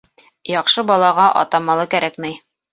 Яҡшы 0.51 0.85
балаға 0.93 1.27
ата 1.45 1.63
малы 1.69 1.89
кәрәкмәй 1.95 2.45